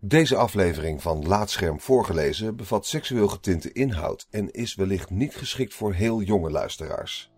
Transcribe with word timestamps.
Deze 0.00 0.36
aflevering 0.36 1.02
van 1.02 1.26
Laatscherm 1.26 1.80
voorgelezen 1.80 2.56
bevat 2.56 2.86
seksueel 2.86 3.28
getinte 3.28 3.72
inhoud 3.72 4.26
en 4.30 4.50
is 4.50 4.74
wellicht 4.74 5.10
niet 5.10 5.36
geschikt 5.36 5.74
voor 5.74 5.92
heel 5.92 6.20
jonge 6.22 6.50
luisteraars. 6.50 7.32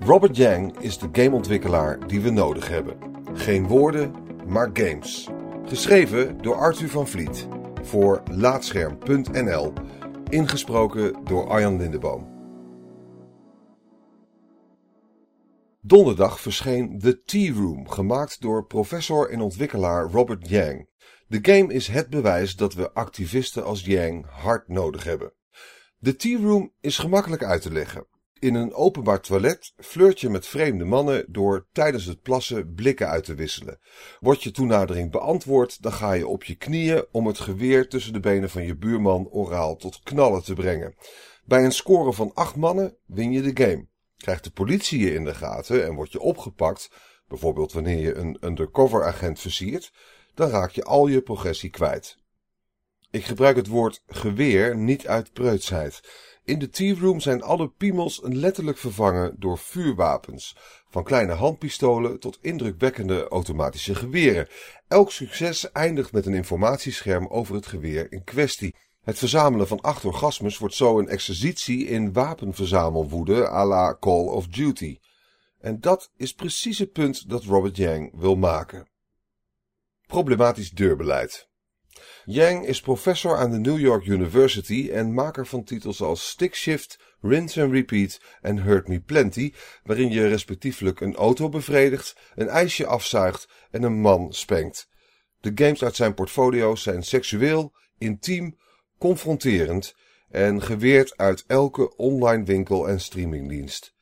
Robert 0.00 0.36
Yang 0.36 0.78
is 0.78 0.98
de 0.98 1.08
gameontwikkelaar 1.12 2.06
die 2.06 2.20
we 2.20 2.30
nodig 2.30 2.68
hebben. 2.68 2.96
Geen 3.34 3.66
woorden, 3.66 4.14
maar 4.46 4.70
games. 4.72 5.28
Geschreven 5.64 6.38
door 6.42 6.54
Arthur 6.54 6.88
van 6.88 7.06
Vliet 7.06 7.48
voor 7.82 8.22
Laatscherm.nl. 8.30 9.72
Ingesproken 10.28 11.24
door 11.24 11.48
Arjan 11.48 11.76
Lindeboom. 11.76 12.35
Donderdag 15.86 16.40
verscheen 16.40 16.98
The 16.98 17.22
Tea 17.22 17.52
Room, 17.52 17.88
gemaakt 17.88 18.40
door 18.40 18.66
professor 18.66 19.30
en 19.30 19.40
ontwikkelaar 19.40 20.10
Robert 20.10 20.48
Yang. 20.48 20.88
De 21.26 21.38
game 21.42 21.72
is 21.72 21.86
het 21.86 22.08
bewijs 22.08 22.56
dat 22.56 22.74
we 22.74 22.92
activisten 22.92 23.64
als 23.64 23.84
Yang 23.84 24.26
hard 24.28 24.68
nodig 24.68 25.04
hebben. 25.04 25.32
The 26.02 26.16
Tea 26.16 26.38
Room 26.38 26.72
is 26.80 26.98
gemakkelijk 26.98 27.44
uit 27.44 27.62
te 27.62 27.72
leggen. 27.72 28.06
In 28.38 28.54
een 28.54 28.74
openbaar 28.74 29.20
toilet 29.20 29.72
flirt 29.76 30.20
je 30.20 30.28
met 30.28 30.46
vreemde 30.46 30.84
mannen 30.84 31.24
door 31.28 31.68
tijdens 31.72 32.04
het 32.04 32.22
plassen 32.22 32.74
blikken 32.74 33.08
uit 33.08 33.24
te 33.24 33.34
wisselen. 33.34 33.78
Wordt 34.20 34.42
je 34.42 34.50
toenadering 34.50 35.10
beantwoord, 35.10 35.82
dan 35.82 35.92
ga 35.92 36.12
je 36.12 36.26
op 36.26 36.44
je 36.44 36.54
knieën 36.54 37.04
om 37.10 37.26
het 37.26 37.38
geweer 37.38 37.88
tussen 37.88 38.12
de 38.12 38.20
benen 38.20 38.50
van 38.50 38.64
je 38.64 38.76
buurman 38.76 39.28
oraal 39.28 39.76
tot 39.76 40.00
knallen 40.02 40.44
te 40.44 40.54
brengen. 40.54 40.94
Bij 41.44 41.64
een 41.64 41.72
score 41.72 42.12
van 42.12 42.30
acht 42.34 42.56
mannen 42.56 42.96
win 43.06 43.32
je 43.32 43.40
de 43.42 43.64
game. 43.64 43.86
Krijgt 44.16 44.44
de 44.44 44.50
politie 44.50 44.98
je 44.98 45.14
in 45.14 45.24
de 45.24 45.34
gaten 45.34 45.84
en 45.84 45.94
word 45.94 46.12
je 46.12 46.20
opgepakt, 46.20 46.90
bijvoorbeeld 47.28 47.72
wanneer 47.72 47.98
je 47.98 48.14
een 48.14 48.38
undercover 48.40 49.04
agent 49.04 49.40
versiert, 49.40 49.92
dan 50.34 50.50
raak 50.50 50.70
je 50.70 50.84
al 50.84 51.06
je 51.06 51.22
progressie 51.22 51.70
kwijt. 51.70 52.18
Ik 53.10 53.24
gebruik 53.24 53.56
het 53.56 53.66
woord 53.66 54.02
geweer 54.06 54.76
niet 54.76 55.06
uit 55.06 55.32
preutsheid. 55.32 56.00
In 56.44 56.58
de 56.58 56.68
Tea-room 56.68 57.20
zijn 57.20 57.42
alle 57.42 57.68
piemels 57.68 58.20
letterlijk 58.22 58.78
vervangen 58.78 59.34
door 59.38 59.58
vuurwapens, 59.58 60.56
van 60.88 61.04
kleine 61.04 61.32
handpistolen 61.32 62.20
tot 62.20 62.38
indrukwekkende 62.40 63.28
automatische 63.28 63.94
geweren. 63.94 64.48
Elk 64.88 65.12
succes 65.12 65.72
eindigt 65.72 66.12
met 66.12 66.26
een 66.26 66.34
informatiescherm 66.34 67.26
over 67.26 67.54
het 67.54 67.66
geweer 67.66 68.12
in 68.12 68.24
kwestie. 68.24 68.74
Het 69.06 69.18
verzamelen 69.18 69.68
van 69.68 69.80
acht 69.80 70.04
orgasmes 70.04 70.58
wordt 70.58 70.74
zo 70.74 70.98
een 70.98 71.08
exercitie 71.08 71.86
in 71.86 72.12
wapenverzamelwoede 72.12 73.48
à 73.48 73.64
la 73.64 73.96
Call 74.00 74.26
of 74.26 74.46
Duty. 74.46 74.98
En 75.58 75.80
dat 75.80 76.10
is 76.16 76.34
precies 76.34 76.78
het 76.78 76.92
punt 76.92 77.28
dat 77.28 77.44
Robert 77.44 77.76
Yang 77.76 78.12
wil 78.14 78.36
maken. 78.36 78.88
Problematisch 80.06 80.70
deurbeleid. 80.70 81.48
Yang 82.24 82.66
is 82.66 82.80
professor 82.80 83.36
aan 83.36 83.50
de 83.50 83.58
New 83.58 83.78
York 83.78 84.06
University 84.06 84.90
en 84.90 85.14
maker 85.14 85.46
van 85.46 85.64
titels 85.64 86.02
als 86.02 86.28
Stick 86.28 86.54
Shift, 86.54 86.98
Rinse 87.20 87.62
and 87.62 87.72
Repeat 87.72 88.20
en 88.40 88.62
Hurt 88.62 88.88
Me 88.88 89.00
Plenty, 89.00 89.52
waarin 89.84 90.10
je 90.10 90.26
respectievelijk 90.26 91.00
een 91.00 91.14
auto 91.14 91.48
bevredigt, 91.48 92.16
een 92.34 92.48
ijsje 92.48 92.86
afzuigt 92.86 93.48
en 93.70 93.82
een 93.82 94.00
man 94.00 94.32
spenkt. 94.32 94.88
De 95.40 95.52
games 95.54 95.84
uit 95.84 95.96
zijn 95.96 96.14
portfolio 96.14 96.74
zijn 96.74 97.02
seksueel, 97.02 97.74
intiem, 97.98 98.56
confronterend 98.98 99.94
en 100.30 100.62
geweerd 100.62 101.16
uit 101.16 101.44
elke 101.46 101.96
online 101.96 102.44
winkel 102.44 102.88
en 102.88 103.00
streamingdienst. 103.00 103.94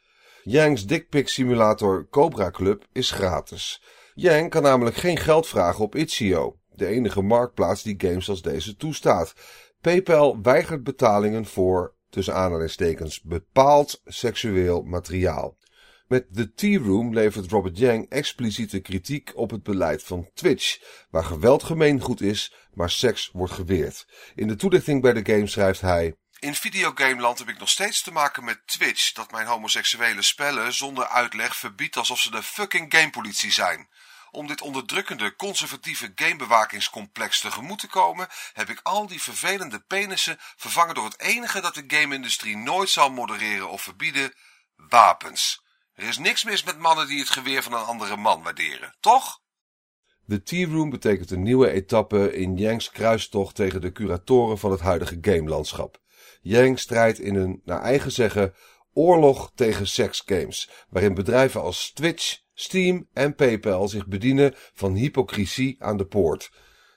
Yang's 0.42 0.86
dickpic 0.86 1.28
simulator 1.28 2.08
Cobra 2.10 2.50
Club 2.50 2.84
is 2.92 3.10
gratis. 3.10 3.82
Yang 4.14 4.50
kan 4.50 4.62
namelijk 4.62 4.96
geen 4.96 5.18
geld 5.18 5.46
vragen 5.46 5.84
op 5.84 5.94
Itch.io, 5.94 6.58
de 6.68 6.86
enige 6.86 7.22
marktplaats 7.22 7.82
die 7.82 7.94
games 7.98 8.28
als 8.28 8.42
deze 8.42 8.76
toestaat. 8.76 9.34
PayPal 9.80 10.42
weigert 10.42 10.84
betalingen 10.84 11.44
voor, 11.44 11.94
tussen 12.08 12.34
aanhalingstekens, 12.34 13.22
bepaald 13.22 14.00
seksueel 14.04 14.82
materiaal. 14.82 15.56
Met 16.14 16.34
The 16.34 16.54
Tea 16.54 16.78
Room 16.78 17.14
levert 17.14 17.50
Robert 17.50 17.78
Yang 17.78 18.08
expliciete 18.08 18.80
kritiek 18.80 19.32
op 19.34 19.50
het 19.50 19.62
beleid 19.62 20.02
van 20.02 20.30
Twitch, 20.34 20.78
waar 21.10 21.24
geweld 21.24 21.62
gemeengoed 21.62 22.20
is, 22.20 22.54
maar 22.74 22.90
seks 22.90 23.30
wordt 23.32 23.52
geweerd. 23.52 24.06
In 24.34 24.48
de 24.48 24.56
toelichting 24.56 25.02
bij 25.02 25.12
de 25.12 25.32
game 25.32 25.46
schrijft 25.46 25.80
hij... 25.80 26.16
In 26.38 26.54
videogameland 26.54 27.38
heb 27.38 27.48
ik 27.48 27.58
nog 27.58 27.68
steeds 27.68 28.02
te 28.02 28.12
maken 28.12 28.44
met 28.44 28.66
Twitch, 28.66 29.12
dat 29.12 29.30
mijn 29.30 29.46
homoseksuele 29.46 30.22
spellen 30.22 30.72
zonder 30.72 31.06
uitleg 31.06 31.56
verbiedt 31.56 31.96
alsof 31.96 32.20
ze 32.20 32.30
de 32.30 32.42
fucking 32.42 32.94
gamepolitie 32.96 33.52
zijn. 33.52 33.88
Om 34.30 34.46
dit 34.46 34.60
onderdrukkende, 34.60 35.36
conservatieve 35.36 36.12
gamebewakingscomplex 36.14 37.40
tegemoet 37.40 37.78
te 37.78 37.88
komen, 37.88 38.28
heb 38.52 38.70
ik 38.70 38.80
al 38.82 39.06
die 39.06 39.22
vervelende 39.22 39.80
penissen 39.80 40.36
vervangen 40.56 40.94
door 40.94 41.04
het 41.04 41.20
enige 41.20 41.60
dat 41.60 41.74
de 41.74 41.84
game-industrie 41.86 42.56
nooit 42.56 42.88
zal 42.88 43.10
modereren 43.10 43.70
of 43.70 43.82
verbieden: 43.82 44.34
wapens. 44.76 45.62
Er 45.94 46.08
is 46.08 46.18
niks 46.18 46.44
mis 46.44 46.64
met 46.64 46.78
mannen 46.78 47.06
die 47.06 47.18
het 47.18 47.30
geweer 47.30 47.62
van 47.62 47.72
een 47.72 47.84
andere 47.84 48.16
man 48.16 48.42
waarderen, 48.42 48.96
toch? 49.00 49.42
De 50.24 50.42
Tea 50.42 50.68
Room 50.68 50.90
betekent 50.90 51.30
een 51.30 51.42
nieuwe 51.42 51.70
etappe 51.70 52.32
in 52.32 52.56
Yangs 52.56 52.90
kruistocht 52.90 53.54
tegen 53.54 53.80
de 53.80 53.92
curatoren 53.92 54.58
van 54.58 54.70
het 54.70 54.80
huidige 54.80 55.18
gamelandschap. 55.20 56.00
Yang 56.40 56.78
strijdt 56.78 57.18
in 57.18 57.34
een, 57.34 57.60
naar 57.64 57.82
eigen 57.82 58.12
zeggen, 58.12 58.54
oorlog 58.92 59.52
tegen 59.54 59.86
seksgames, 59.86 60.70
waarin 60.88 61.14
bedrijven 61.14 61.60
als 61.60 61.92
Twitch, 61.92 62.38
Steam 62.54 63.08
en 63.12 63.34
PayPal 63.34 63.88
zich 63.88 64.06
bedienen 64.06 64.54
van 64.56 64.94
hypocrisie 64.94 65.76
aan 65.78 65.96
de 65.96 66.06
poort. 66.06 66.50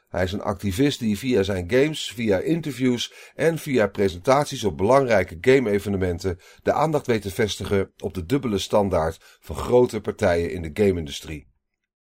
Hij 0.07 0.23
is 0.23 0.31
een 0.31 0.41
activist 0.41 0.99
die 0.99 1.17
via 1.17 1.43
zijn 1.43 1.71
games, 1.71 2.11
via 2.11 2.39
interviews 2.39 3.13
en 3.35 3.57
via 3.57 3.87
presentaties 3.87 4.63
op 4.63 4.77
belangrijke 4.77 5.37
game-evenementen 5.41 6.39
de 6.63 6.73
aandacht 6.73 7.07
weet 7.07 7.21
te 7.21 7.31
vestigen 7.31 7.91
op 7.97 8.13
de 8.13 8.25
dubbele 8.25 8.57
standaard 8.57 9.37
van 9.39 9.55
grote 9.55 10.01
partijen 10.01 10.51
in 10.51 10.61
de 10.61 10.83
game-industrie. 10.83 11.47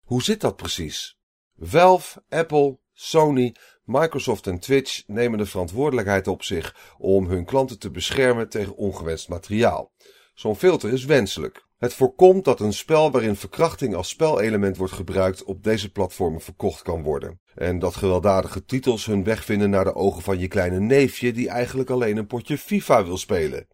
Hoe 0.01 0.23
zit 0.23 0.41
dat 0.41 0.57
precies? 0.57 1.19
Valve, 1.57 2.23
Apple, 2.29 2.79
Sony, 2.93 3.55
Microsoft 3.85 4.47
en 4.47 4.59
Twitch 4.59 5.03
nemen 5.07 5.39
de 5.39 5.47
verantwoordelijkheid 5.47 6.27
op 6.27 6.43
zich 6.43 6.95
om 6.99 7.27
hun 7.27 7.45
klanten 7.45 7.79
te 7.79 7.91
beschermen 7.91 8.49
tegen 8.49 8.77
ongewenst 8.77 9.29
materiaal. 9.29 9.93
Zo'n 10.35 10.57
filter 10.57 10.93
is 10.93 11.05
wenselijk. 11.05 11.67
Het 11.79 11.95
voorkomt 11.95 12.45
dat 12.45 12.61
een 12.61 12.73
spel 12.73 13.11
waarin 13.11 13.37
verkrachting 13.37 13.95
als 13.95 14.09
spelelement 14.09 14.77
wordt 14.77 14.93
gebruikt 14.93 15.45
op 15.45 15.63
deze 15.63 15.93
platformen 15.93 16.41
verkocht 16.41 16.83
kan 16.83 17.03
worden. 17.03 17.41
En 17.55 17.79
dat 17.79 17.97
gewelddadige 17.97 18.65
titels 18.65 19.07
hun 19.07 19.25
weg 19.25 19.45
vinden 19.45 19.71
naar 19.71 19.85
de 19.85 19.95
ogen 19.95 20.23
van 20.23 20.39
je 20.39 20.49
kleine 20.49 20.81
neefje 20.81 21.33
die 21.33 21.49
eigenlijk 21.49 21.91
alleen 21.91 22.17
een 22.17 22.27
potje 22.27 22.59
FIFA 22.59 23.05
wil 23.05 23.19
spelen. 23.19 23.67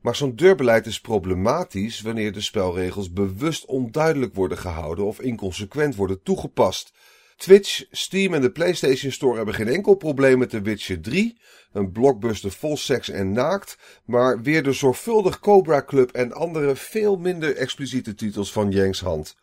Maar 0.00 0.16
zo'n 0.16 0.36
deurbeleid 0.36 0.86
is 0.86 1.00
problematisch 1.00 2.00
wanneer 2.00 2.32
de 2.32 2.40
spelregels 2.40 3.12
bewust 3.12 3.64
onduidelijk 3.64 4.34
worden 4.34 4.58
gehouden 4.58 5.04
of 5.04 5.20
inconsequent 5.20 5.94
worden 5.94 6.22
toegepast. 6.22 6.92
Twitch, 7.38 7.84
Steam 7.90 8.34
en 8.34 8.40
de 8.40 8.50
PlayStation 8.50 9.12
Store 9.12 9.36
hebben 9.36 9.54
geen 9.54 9.68
enkel 9.68 9.94
probleem 9.94 10.38
met 10.38 10.50
The 10.50 10.60
Witcher 10.60 11.00
3, 11.00 11.40
een 11.72 11.92
blockbuster 11.92 12.50
vol 12.50 12.76
seks 12.76 13.08
en 13.08 13.32
naakt, 13.32 13.78
maar 14.04 14.42
weer 14.42 14.62
de 14.62 14.72
zorgvuldig 14.72 15.40
Cobra 15.40 15.82
Club 15.82 16.10
en 16.10 16.32
andere 16.32 16.76
veel 16.76 17.16
minder 17.16 17.56
expliciete 17.56 18.14
titels 18.14 18.52
van 18.52 18.70
Yangs 18.70 19.00
hand. 19.00 19.36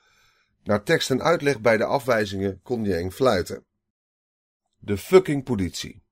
Naar 0.63 0.83
tekst 0.83 1.09
en 1.09 1.21
uitleg 1.21 1.61
bij 1.61 1.77
de 1.77 1.83
afwijzingen 1.83 2.59
kon 2.63 2.83
Yang 2.83 3.13
fluiten. 3.13 3.65
De 4.77 4.97
fucking 4.97 5.43
politie. 5.43 6.03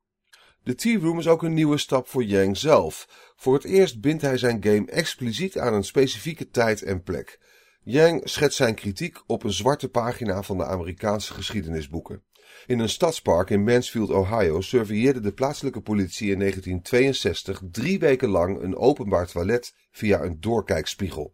De 0.63 0.75
Tea 0.75 0.99
Room 0.99 1.19
is 1.19 1.27
ook 1.27 1.43
een 1.43 1.53
nieuwe 1.53 1.77
stap 1.77 2.07
voor 2.07 2.23
Yang 2.23 2.57
zelf. 2.57 3.07
Voor 3.35 3.53
het 3.53 3.63
eerst 3.63 4.01
bindt 4.01 4.21
hij 4.21 4.37
zijn 4.37 4.63
game 4.63 4.85
expliciet 4.85 5.57
aan 5.57 5.73
een 5.73 5.83
specifieke 5.83 6.49
tijd 6.49 6.81
en 6.81 7.03
plek. 7.03 7.39
Yang 7.83 8.21
schetst 8.23 8.57
zijn 8.57 8.75
kritiek 8.75 9.21
op 9.25 9.43
een 9.43 9.53
zwarte 9.53 9.89
pagina 9.89 10.43
van 10.43 10.57
de 10.57 10.65
Amerikaanse 10.65 11.33
geschiedenisboeken. 11.33 12.23
In 12.65 12.79
een 12.79 12.89
stadspark 12.89 13.49
in 13.49 13.63
Mansfield, 13.63 14.09
Ohio, 14.09 14.61
surveilleerde 14.61 15.19
de 15.19 15.33
plaatselijke 15.33 15.81
politie 15.81 16.31
in 16.31 16.39
1962 16.39 17.61
drie 17.71 17.99
weken 17.99 18.29
lang 18.29 18.61
een 18.61 18.75
openbaar 18.75 19.27
toilet 19.27 19.73
via 19.91 20.21
een 20.21 20.39
doorkijkspiegel. 20.39 21.33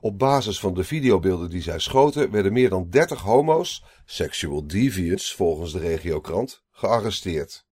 Op 0.00 0.18
basis 0.18 0.60
van 0.60 0.74
de 0.74 0.84
videobeelden 0.84 1.50
die 1.50 1.62
zij 1.62 1.78
schoten 1.78 2.30
werden 2.30 2.52
meer 2.52 2.68
dan 2.68 2.90
30 2.90 3.20
homo's, 3.20 3.84
sexual 4.04 4.66
deviants 4.66 5.34
volgens 5.34 5.72
de 5.72 5.78
regiokrant, 5.78 6.62
gearresteerd. 6.70 7.66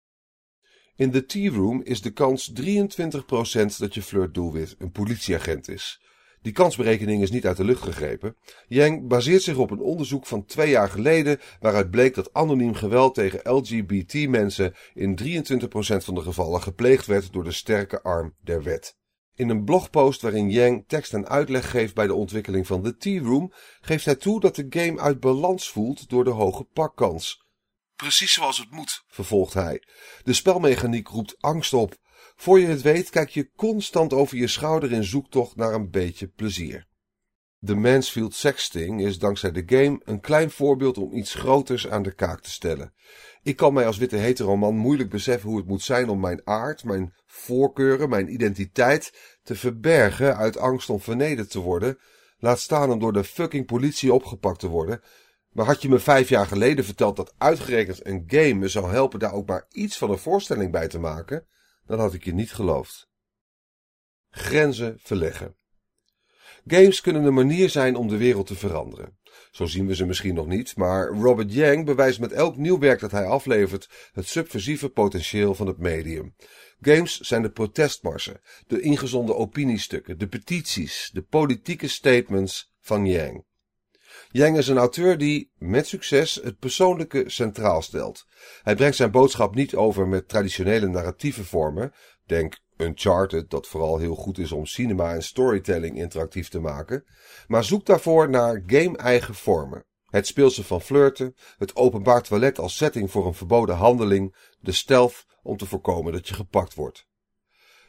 In 0.97 1.11
de 1.11 1.25
Tea 1.25 1.51
Room 1.51 1.83
is 1.83 2.03
de 2.03 2.11
kans 2.11 2.53
23% 2.63 3.77
dat 3.79 3.95
je 3.95 4.03
flirtdoelwit 4.03 4.75
een 4.79 4.91
politieagent 4.91 5.69
is. 5.69 6.01
Die 6.43 6.52
kansberekening 6.52 7.23
is 7.23 7.31
niet 7.31 7.46
uit 7.46 7.56
de 7.56 7.64
lucht 7.64 7.82
gegrepen. 7.82 8.37
Yang 8.67 9.08
baseert 9.08 9.43
zich 9.43 9.56
op 9.56 9.70
een 9.70 9.81
onderzoek 9.81 10.26
van 10.26 10.44
twee 10.44 10.70
jaar 10.70 10.88
geleden 10.88 11.40
waaruit 11.61 11.90
bleek 11.90 12.14
dat 12.14 12.32
anoniem 12.32 12.75
geweld 12.75 13.14
tegen 13.14 13.55
LGBT-mensen 13.55 14.75
in 14.94 15.19
23% 15.23 15.69
van 16.05 16.14
de 16.14 16.20
gevallen 16.20 16.62
gepleegd 16.62 17.06
werd 17.06 17.32
door 17.32 17.44
de 17.44 17.52
sterke 17.52 18.02
arm 18.02 18.35
der 18.40 18.62
wet. 18.62 18.96
In 19.35 19.49
een 19.49 19.64
blogpost 19.64 20.23
waarin 20.23 20.50
Yang 20.50 20.85
tekst 20.87 21.14
en 21.14 21.29
uitleg 21.29 21.70
geeft 21.70 21.94
bij 21.94 22.06
de 22.06 22.14
ontwikkeling 22.14 22.67
van 22.67 22.82
de 22.82 22.96
Tea 22.96 23.23
Room, 23.23 23.52
geeft 23.81 24.05
hij 24.05 24.14
toe 24.14 24.40
dat 24.40 24.55
de 24.55 24.67
game 24.70 25.00
uit 25.00 25.20
balans 25.20 25.70
voelt 25.70 26.08
door 26.08 26.25
de 26.25 26.31
hoge 26.31 26.64
pakkans. 26.64 27.46
Precies 27.96 28.32
zoals 28.32 28.58
het 28.58 28.70
moet, 28.70 29.05
vervolgt 29.08 29.55
hij. 29.55 29.82
De 30.23 30.32
spelmechaniek 30.32 31.08
roept 31.08 31.37
angst 31.40 31.75
op. 31.75 31.96
Voor 32.37 32.61
je 32.61 32.67
het 32.67 32.82
weet 32.82 33.11
kijk 33.11 33.31
je 33.31 33.50
constant 33.56 34.12
over 34.12 34.37
je 34.37 34.47
schouder 34.47 34.93
in 34.93 35.05
zoektocht 35.05 35.56
naar 35.56 35.75
een 35.75 35.91
beetje 35.91 36.26
plezier. 36.26 36.87
De 37.61 37.75
Mansfield 37.75 38.35
Sexting 38.35 39.00
is 39.03 39.19
dankzij 39.19 39.53
de 39.53 39.62
game 39.67 40.00
een 40.05 40.20
klein 40.20 40.50
voorbeeld 40.50 40.99
om 40.99 41.12
iets 41.12 41.35
groters 41.35 41.88
aan 41.88 42.03
de 42.03 42.15
kaak 42.15 42.41
te 42.41 42.50
stellen. 42.50 42.94
Ik 43.43 43.56
kan 43.56 43.73
mij 43.73 43.87
als 43.87 43.99
witte 43.99 44.17
heteroman 44.17 44.76
moeilijk 44.76 45.11
beseffen 45.11 45.49
hoe 45.49 45.59
het 45.59 45.67
moet 45.67 45.82
zijn 45.82 46.09
om 46.09 46.20
mijn 46.20 46.41
aard, 46.44 46.85
mijn 46.85 47.15
voorkeuren, 47.26 48.09
mijn 48.09 48.32
identiteit 48.32 49.12
te 49.43 49.55
verbergen 49.55 50.37
uit 50.37 50.56
angst 50.56 50.91
om 50.91 51.00
vernederd 51.00 51.50
te 51.50 51.61
worden, 51.61 51.99
laat 52.38 52.61
staan 52.61 52.91
om 52.91 52.99
door 52.99 53.12
de 53.12 53.25
fucking 53.25 53.67
politie 53.67 54.12
opgepakt 54.14 54.61
te 54.61 54.69
worden. 54.69 55.00
Maar 55.53 55.67
had 55.67 55.82
je 55.82 55.88
me 55.88 55.99
vijf 55.99 56.29
jaar 56.29 56.47
geleden 56.47 56.85
verteld 56.85 57.17
dat 57.17 57.35
uitgerekend 57.38 58.06
een 58.06 58.25
game 58.26 58.55
me 58.55 58.69
zou 58.69 58.91
helpen 58.91 59.19
daar 59.19 59.32
ook 59.32 59.47
maar 59.47 59.67
iets 59.71 59.99
van 59.99 60.11
een 60.11 60.19
voorstelling 60.19 60.73
bij 60.73 60.88
te 60.88 60.99
maken, 60.99 61.47
dan 61.88 61.99
had 61.99 62.14
ik 62.14 62.25
je 62.25 62.35
niet 62.35 62.52
geloofd. 62.52 63.08
Grenzen 64.31 64.99
verleggen. 64.99 65.56
Games 66.67 67.00
kunnen 67.00 67.25
een 67.25 67.35
manier 67.35 67.70
zijn 67.70 67.96
om 67.96 68.08
de 68.08 68.17
wereld 68.17 68.46
te 68.46 68.55
veranderen. 68.55 69.19
Zo 69.50 69.67
zien 69.67 69.87
we 69.87 69.94
ze 69.94 70.06
misschien 70.06 70.35
nog 70.35 70.46
niet, 70.46 70.76
maar 70.76 71.08
Robert 71.08 71.55
Yang 71.55 71.85
bewijst 71.85 72.20
met 72.20 72.32
elk 72.32 72.56
nieuw 72.56 72.79
werk 72.79 73.00
dat 73.00 73.11
hij 73.11 73.25
aflevert 73.25 74.11
het 74.12 74.26
subversieve 74.26 74.88
potentieel 74.88 75.55
van 75.55 75.67
het 75.67 75.79
medium. 75.79 76.35
Games 76.81 77.19
zijn 77.19 77.43
de 77.43 77.50
protestmarsen, 77.50 78.40
de 78.67 78.81
ingezonden 78.81 79.37
opiniestukken, 79.37 80.19
de 80.19 80.29
petities, 80.29 81.11
de 81.12 81.23
politieke 81.23 81.88
statements 81.88 82.73
van 82.81 83.06
Yang. 83.06 83.44
Yang 84.31 84.57
is 84.57 84.69
een 84.69 84.79
auteur 84.79 85.19
die, 85.19 85.53
met 85.59 85.87
succes, 85.87 86.35
het 86.35 86.59
persoonlijke 86.59 87.25
centraal 87.27 87.83
stelt. 87.83 88.27
Hij 88.63 88.75
brengt 88.75 88.97
zijn 88.97 89.11
boodschap 89.11 89.55
niet 89.55 89.75
over 89.75 90.09
met 90.09 90.29
traditionele 90.29 90.87
narratieve 90.87 91.45
vormen, 91.45 91.93
denk 92.27 92.59
Uncharted, 92.77 93.51
dat 93.51 93.67
vooral 93.67 93.99
heel 93.99 94.15
goed 94.15 94.39
is 94.39 94.53
om 94.53 94.67
cinema 94.67 95.15
en 95.15 95.23
storytelling 95.23 95.97
interactief 95.97 96.49
te 96.49 96.61
maken, 96.61 97.05
maar 97.47 97.65
zoekt 97.65 97.87
daarvoor 97.87 98.31
naar 98.31 98.63
game-eigen 98.67 99.35
vormen. 99.35 99.85
Het 100.05 100.27
speelse 100.27 100.65
van 100.65 100.81
flirten, 100.81 101.35
het 101.57 101.77
openbaar 101.77 102.23
toilet 102.23 102.59
als 102.59 102.77
setting 102.77 103.11
voor 103.11 103.27
een 103.27 103.35
verboden 103.35 103.77
handeling, 103.77 104.37
de 104.61 104.73
stealth 104.73 105.25
om 105.43 105.57
te 105.57 105.67
voorkomen 105.67 106.13
dat 106.13 106.29
je 106.29 106.35
gepakt 106.35 106.75
wordt. 106.75 107.08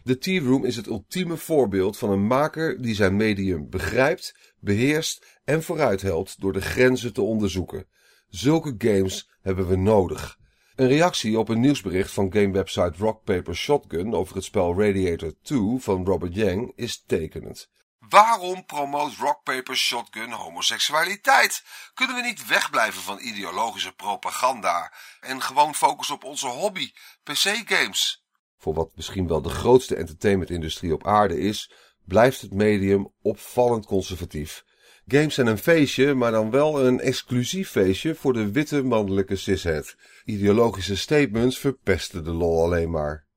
De 0.03 0.17
Tea 0.17 0.41
Room 0.41 0.65
is 0.65 0.75
het 0.75 0.87
ultieme 0.87 1.37
voorbeeld 1.37 1.97
van 1.97 2.09
een 2.09 2.27
maker 2.27 2.81
die 2.81 2.95
zijn 2.95 3.15
medium 3.15 3.69
begrijpt, 3.69 4.53
beheerst 4.59 5.39
en 5.43 5.63
vooruithelpt 5.63 6.41
door 6.41 6.53
de 6.53 6.61
grenzen 6.61 7.13
te 7.13 7.21
onderzoeken. 7.21 7.87
Zulke 8.29 8.75
games 8.77 9.29
hebben 9.41 9.67
we 9.67 9.75
nodig. 9.75 10.37
Een 10.75 10.87
reactie 10.87 11.39
op 11.39 11.49
een 11.49 11.59
nieuwsbericht 11.59 12.11
van 12.11 12.33
gamewebsite 12.33 12.93
Rock 12.97 13.23
Paper 13.23 13.55
Shotgun 13.55 14.13
over 14.13 14.35
het 14.35 14.43
spel 14.43 14.79
Radiator 14.79 15.33
2 15.41 15.77
van 15.77 16.05
Robert 16.05 16.35
Yang 16.35 16.71
is 16.75 17.03
tekenend. 17.05 17.69
Waarom 18.09 18.65
promoot 18.65 19.13
Rock 19.15 19.43
Paper 19.43 19.77
Shotgun 19.77 20.31
homoseksualiteit? 20.31 21.63
Kunnen 21.93 22.15
we 22.15 22.21
niet 22.21 22.47
wegblijven 22.47 23.01
van 23.01 23.19
ideologische 23.19 23.91
propaganda 23.91 24.93
en 25.19 25.41
gewoon 25.41 25.75
focussen 25.75 26.15
op 26.15 26.23
onze 26.23 26.47
hobby, 26.47 26.91
PC-games? 27.23 28.23
Voor 28.61 28.73
wat 28.73 28.91
misschien 28.95 29.27
wel 29.27 29.41
de 29.41 29.50
grootste 29.50 29.95
entertainmentindustrie 29.95 30.94
op 30.94 31.07
aarde 31.07 31.39
is, 31.39 31.71
blijft 32.06 32.41
het 32.41 32.53
medium 32.53 33.13
opvallend 33.21 33.85
conservatief. 33.85 34.63
Games 35.07 35.33
zijn 35.33 35.47
een 35.47 35.57
feestje, 35.57 36.13
maar 36.13 36.31
dan 36.31 36.51
wel 36.51 36.85
een 36.85 37.00
exclusief 37.00 37.69
feestje 37.69 38.15
voor 38.15 38.33
de 38.33 38.51
witte 38.51 38.83
mannelijke 38.83 39.35
cishet. 39.35 39.95
Ideologische 40.25 40.97
statements 40.97 41.59
verpesten 41.59 42.23
de 42.23 42.31
lol 42.31 42.63
alleen 42.63 42.89
maar. 42.89 43.27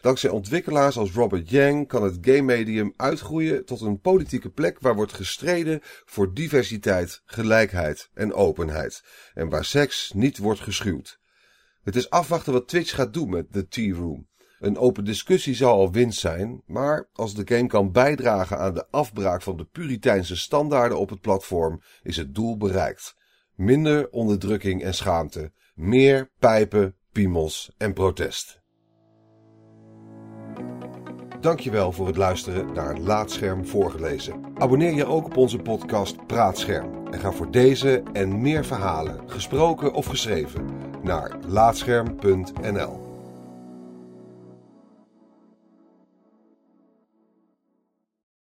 Dankzij 0.00 0.30
ontwikkelaars 0.30 0.96
als 0.96 1.12
Robert 1.12 1.50
Yang 1.50 1.88
kan 1.88 2.02
het 2.02 2.18
game 2.20 2.42
medium 2.42 2.92
uitgroeien 2.96 3.64
tot 3.64 3.80
een 3.80 4.00
politieke 4.00 4.50
plek 4.50 4.80
waar 4.80 4.94
wordt 4.94 5.12
gestreden 5.12 5.80
voor 5.82 6.34
diversiteit, 6.34 7.22
gelijkheid 7.24 8.10
en 8.14 8.32
openheid. 8.32 9.02
En 9.34 9.48
waar 9.48 9.64
seks 9.64 10.12
niet 10.14 10.38
wordt 10.38 10.60
geschuwd. 10.60 11.20
Het 11.82 11.96
is 11.96 12.10
afwachten 12.10 12.52
wat 12.52 12.68
Twitch 12.68 12.94
gaat 12.94 13.14
doen 13.14 13.30
met 13.30 13.52
The 13.52 13.68
Tea 13.68 13.94
Room. 13.94 14.27
Een 14.58 14.78
open 14.78 15.04
discussie 15.04 15.54
zou 15.54 15.72
al 15.72 15.92
winst 15.92 16.20
zijn, 16.20 16.62
maar 16.66 17.08
als 17.12 17.34
de 17.34 17.54
game 17.54 17.66
kan 17.66 17.92
bijdragen 17.92 18.58
aan 18.58 18.74
de 18.74 18.86
afbraak 18.90 19.42
van 19.42 19.56
de 19.56 19.64
puriteinse 19.64 20.36
standaarden 20.36 20.98
op 20.98 21.10
het 21.10 21.20
platform, 21.20 21.82
is 22.02 22.16
het 22.16 22.34
doel 22.34 22.56
bereikt. 22.56 23.16
Minder 23.54 24.10
onderdrukking 24.10 24.82
en 24.82 24.94
schaamte, 24.94 25.52
meer 25.74 26.30
pijpen, 26.38 26.96
piemels 27.12 27.70
en 27.76 27.92
protest. 27.92 28.60
Dankjewel 31.40 31.92
voor 31.92 32.06
het 32.06 32.16
luisteren 32.16 32.72
naar 32.72 32.98
Laatscherm 32.98 33.66
voorgelezen. 33.66 34.44
Abonneer 34.54 34.92
je 34.92 35.06
ook 35.06 35.24
op 35.24 35.36
onze 35.36 35.58
podcast 35.58 36.26
Praatscherm 36.26 37.06
en 37.10 37.20
ga 37.20 37.32
voor 37.32 37.50
deze 37.50 38.02
en 38.12 38.40
meer 38.40 38.64
verhalen, 38.64 39.30
gesproken 39.30 39.92
of 39.92 40.06
geschreven, 40.06 40.68
naar 41.02 41.38
laatscherm.nl. 41.46 43.07